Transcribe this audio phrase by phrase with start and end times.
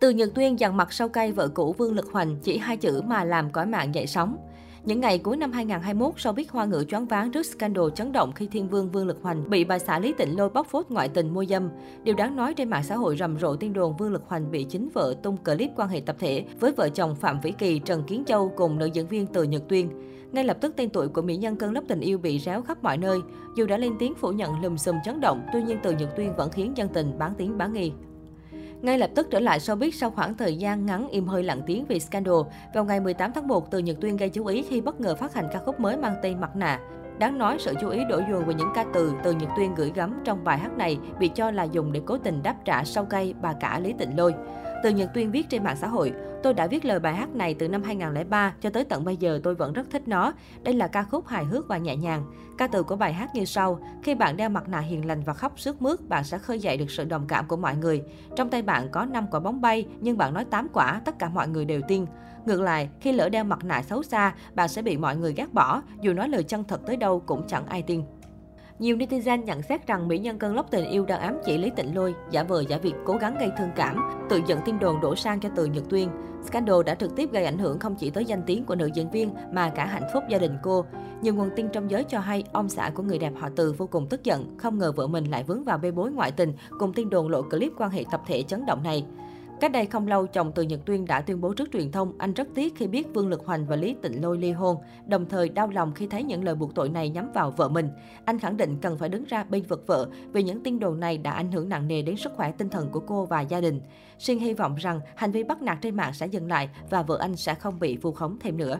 [0.00, 3.02] Từ Nhật Tuyên dằn mặt sau cay vợ cũ Vương Lực Hoành chỉ hai chữ
[3.06, 4.36] mà làm cõi mạng dậy sóng.
[4.84, 8.32] Những ngày cuối năm 2021, sau biết hoa ngữ choáng váng trước scandal chấn động
[8.32, 11.08] khi thiên vương Vương Lực Hoành bị bà xã Lý Tịnh Lôi bóc phốt ngoại
[11.08, 11.68] tình mua dâm.
[12.02, 14.64] Điều đáng nói trên mạng xã hội rầm rộ tin đồn Vương Lực Hoành bị
[14.64, 18.02] chính vợ tung clip quan hệ tập thể với vợ chồng Phạm Vĩ Kỳ, Trần
[18.06, 19.90] Kiến Châu cùng nữ diễn viên Từ Nhật Tuyên.
[20.32, 22.82] Ngay lập tức tên tuổi của mỹ nhân cơn lốc tình yêu bị réo khắp
[22.82, 23.20] mọi nơi.
[23.56, 26.36] Dù đã lên tiếng phủ nhận lùm xùm chấn động, tuy nhiên Từ Nhật Tuyên
[26.36, 27.92] vẫn khiến dân tình bán tiếng bán nghi.
[28.86, 31.84] Ngay lập tức trở lại showbiz sau khoảng thời gian ngắn im hơi lặng tiếng
[31.88, 32.34] vì scandal,
[32.74, 35.34] vào ngày 18 tháng 1, Từ Nhật Tuyên gây chú ý khi bất ngờ phát
[35.34, 36.80] hành ca khúc mới mang tên Mặt nạ.
[37.18, 39.92] Đáng nói, sự chú ý đổ dồn về những ca từ từ Nhật Tuyên gửi
[39.94, 43.04] gắm trong bài hát này bị cho là dùng để cố tình đáp trả sau
[43.04, 44.34] cây bà cả Lý Tịnh Lôi.
[44.86, 47.54] Từ những Tuyên viết trên mạng xã hội, tôi đã viết lời bài hát này
[47.54, 50.32] từ năm 2003 cho tới tận bây giờ tôi vẫn rất thích nó.
[50.62, 52.24] Đây là ca khúc hài hước và nhẹ nhàng.
[52.58, 55.34] Ca từ của bài hát như sau, khi bạn đeo mặt nạ hiền lành và
[55.34, 58.02] khóc sướt mướt, bạn sẽ khơi dậy được sự đồng cảm của mọi người.
[58.36, 61.28] Trong tay bạn có 5 quả bóng bay, nhưng bạn nói 8 quả, tất cả
[61.28, 62.06] mọi người đều tin.
[62.44, 65.52] Ngược lại, khi lỡ đeo mặt nạ xấu xa, bạn sẽ bị mọi người ghét
[65.52, 68.02] bỏ, dù nói lời chân thật tới đâu cũng chẳng ai tin.
[68.78, 71.70] Nhiều netizen nhận xét rằng mỹ nhân cơn lốc tình yêu đang ám chỉ Lý
[71.76, 73.96] Tịnh Lôi, giả vờ giả việc cố gắng gây thương cảm,
[74.30, 76.10] tự dẫn tin đồn đổ sang cho Từ Nhật Tuyên.
[76.46, 79.10] Scandal đã trực tiếp gây ảnh hưởng không chỉ tới danh tiếng của nữ diễn
[79.10, 80.84] viên mà cả hạnh phúc gia đình cô.
[81.22, 83.86] Nhiều nguồn tin trong giới cho hay ông xã của người đẹp họ Từ vô
[83.86, 86.92] cùng tức giận, không ngờ vợ mình lại vướng vào bê bối ngoại tình cùng
[86.92, 89.06] tin đồn lộ clip quan hệ tập thể chấn động này.
[89.60, 92.32] Cách đây không lâu, chồng Từ Nhật Tuyên đã tuyên bố trước truyền thông anh
[92.32, 94.76] rất tiếc khi biết Vương Lực Hoành và Lý Tịnh Lôi ly hôn,
[95.06, 97.88] đồng thời đau lòng khi thấy những lời buộc tội này nhắm vào vợ mình.
[98.24, 101.18] Anh khẳng định cần phải đứng ra bên vực vợ vì những tin đồn này
[101.18, 103.80] đã ảnh hưởng nặng nề đến sức khỏe tinh thần của cô và gia đình.
[104.18, 107.18] Xin hy vọng rằng hành vi bắt nạt trên mạng sẽ dừng lại và vợ
[107.20, 108.78] anh sẽ không bị vu khống thêm nữa.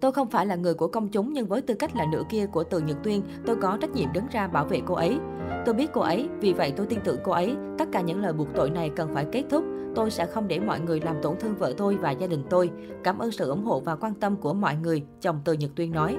[0.00, 2.46] Tôi không phải là người của công chúng nhưng với tư cách là nửa kia
[2.46, 5.18] của Từ Nhật Tuyên, tôi có trách nhiệm đứng ra bảo vệ cô ấy.
[5.66, 7.56] Tôi biết cô ấy, vì vậy tôi tin tưởng cô ấy.
[7.78, 9.64] Tất cả những lời buộc tội này cần phải kết thúc.
[9.98, 12.70] Tôi sẽ không để mọi người làm tổn thương vợ tôi và gia đình tôi.
[13.04, 15.92] Cảm ơn sự ủng hộ và quan tâm của mọi người, chồng Từ Nhật Tuyên
[15.92, 16.16] nói.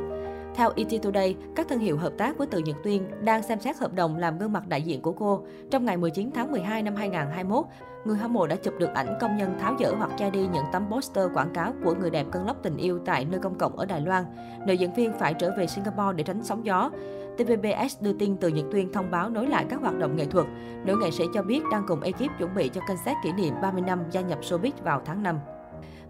[0.55, 3.77] Theo ET Today, các thương hiệu hợp tác với Từ Nhật Tuyên đang xem xét
[3.77, 5.43] hợp đồng làm gương mặt đại diện của cô.
[5.71, 7.65] Trong ngày 19 tháng 12 năm 2021,
[8.05, 10.65] người hâm mộ đã chụp được ảnh công nhân tháo dỡ hoặc che đi những
[10.71, 13.77] tấm poster quảng cáo của người đẹp cân lốc tình yêu tại nơi công cộng
[13.77, 14.23] ở Đài Loan.
[14.65, 16.91] Nữ diễn viên phải trở về Singapore để tránh sóng gió.
[17.39, 20.47] TVBS đưa tin từ Nhật Tuyên thông báo nối lại các hoạt động nghệ thuật.
[20.85, 23.81] Nữ nghệ sĩ cho biết đang cùng ekip chuẩn bị cho concert kỷ niệm 30
[23.81, 25.39] năm gia nhập showbiz vào tháng 5.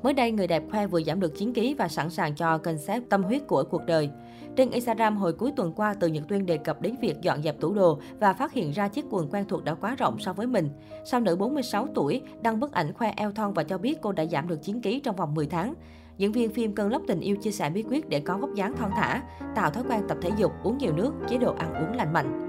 [0.04, 3.10] Mới đây, người đẹp khoe vừa giảm được 9 kg và sẵn sàng cho concept
[3.10, 4.10] tâm huyết của cuộc đời.
[4.56, 7.60] Trên Instagram hồi cuối tuần qua, Từ Nhật Tuyên đề cập đến việc dọn dẹp
[7.60, 10.48] tủ đồ và phát hiện ra chiếc quần quen thuộc đã quá rộng so với
[10.48, 10.70] mình.
[11.06, 14.26] Sau nữ 46 tuổi, đăng bức ảnh khoe eo thon và cho biết cô đã
[14.26, 15.74] giảm được 9 kg trong vòng 10 tháng.
[16.20, 18.74] Diễn viên phim Cơn lốc tình yêu chia sẻ bí quyết để có vóc dáng
[18.78, 19.22] thon thả,
[19.56, 22.46] tạo thói quen tập thể dục, uống nhiều nước, chế độ ăn uống lành mạnh.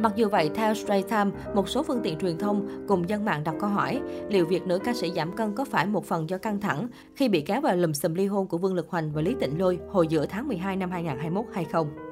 [0.00, 3.44] Mặc dù vậy, theo Straits Time, một số phương tiện truyền thông cùng dân mạng
[3.44, 6.38] đặt câu hỏi liệu việc nữ ca sĩ giảm cân có phải một phần do
[6.38, 9.22] căng thẳng khi bị kéo vào lùm xùm ly hôn của Vương Lực Hoành và
[9.22, 12.11] Lý Tịnh Lôi hồi giữa tháng 12 năm 2021 hay không.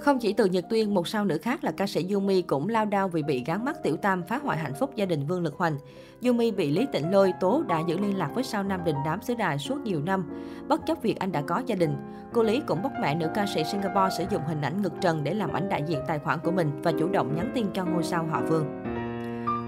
[0.00, 2.86] Không chỉ từ Nhật Tuyên, một sao nữ khác là ca sĩ Yumi cũng lao
[2.86, 5.54] đao vì bị gán mắt tiểu tam phá hoại hạnh phúc gia đình Vương Lực
[5.54, 5.78] Hoành.
[6.26, 9.22] Yumi bị Lý Tịnh Lôi tố đã giữ liên lạc với sao nam đình đám
[9.22, 10.24] xứ đài suốt nhiều năm,
[10.68, 11.96] bất chấp việc anh đã có gia đình.
[12.32, 15.24] Cô Lý cũng bóc mẹ nữ ca sĩ Singapore sử dụng hình ảnh ngực trần
[15.24, 17.84] để làm ảnh đại diện tài khoản của mình và chủ động nhắn tin cho
[17.84, 18.89] ngôi sao họ Vương.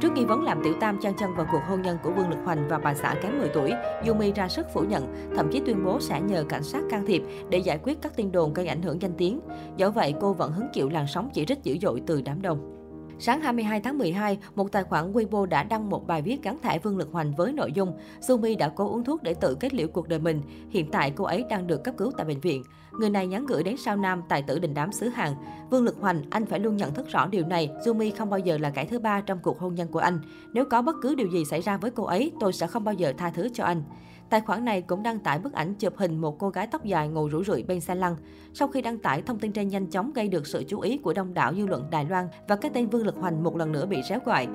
[0.03, 2.39] Trước nghi vấn làm tiểu tam chân chân vào cuộc hôn nhân của Vương Lực
[2.45, 3.73] Hoành và bà xã kém 10 tuổi,
[4.07, 7.23] Yumi ra sức phủ nhận, thậm chí tuyên bố sẽ nhờ cảnh sát can thiệp
[7.51, 9.41] để giải quyết các tin đồn gây ảnh hưởng danh tiếng.
[9.77, 12.82] Do vậy, cô vẫn hứng chịu làn sóng chỉ trích dữ dội từ đám đông.
[13.25, 16.79] Sáng 22 tháng 12, một tài khoản Weibo đã đăng một bài viết gắn thẻ
[16.79, 19.89] Vương Lực Hoành với nội dung Sumi đã cố uống thuốc để tự kết liễu
[19.89, 20.43] cuộc đời mình.
[20.71, 22.63] Hiện tại cô ấy đang được cấp cứu tại bệnh viện.
[22.93, 25.33] Người này nhắn gửi đến sao nam tài tử đình đám xứ Hàn.
[25.71, 27.71] Vương Lực Hoành, anh phải luôn nhận thức rõ điều này.
[27.85, 30.21] Sumi không bao giờ là kẻ thứ ba trong cuộc hôn nhân của anh.
[30.53, 32.95] Nếu có bất cứ điều gì xảy ra với cô ấy, tôi sẽ không bao
[32.95, 33.83] giờ tha thứ cho anh.
[34.33, 37.09] Tài khoản này cũng đăng tải bức ảnh chụp hình một cô gái tóc dài
[37.09, 38.17] ngồi rủ rượi bên xe lăn.
[38.55, 41.13] Sau khi đăng tải, thông tin trên nhanh chóng gây được sự chú ý của
[41.13, 43.87] đông đảo dư luận Đài Loan và cái tên Vương Lực Hoành một lần nữa
[43.87, 44.49] bị réo gọi.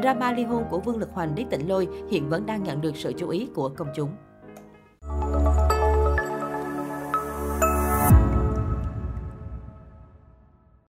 [0.00, 2.96] Drama ly hôn của Vương Lực Hoành Lý Tịnh Lôi hiện vẫn đang nhận được
[2.96, 4.10] sự chú ý của công chúng.